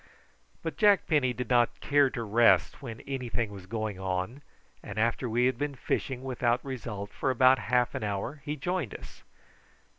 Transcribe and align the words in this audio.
But 0.63 0.77
Jack 0.77 1.05
Penny 1.05 1.31
did 1.31 1.47
not 1.51 1.79
care 1.79 2.09
to 2.09 2.23
rest 2.23 2.81
when 2.81 3.01
anything 3.01 3.51
was 3.51 3.67
going 3.67 3.99
on, 3.99 4.41
and 4.81 4.97
after 4.97 5.29
we 5.29 5.45
had 5.45 5.59
been 5.59 5.75
fishing 5.75 6.23
without 6.23 6.65
result 6.65 7.11
for 7.13 7.29
about 7.29 7.59
half 7.59 7.93
an 7.93 8.03
hour 8.03 8.41
he 8.43 8.55
joined 8.55 8.95
us. 8.95 9.21